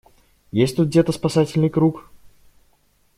[0.51, 2.09] Есть тут где-то спасательный круг?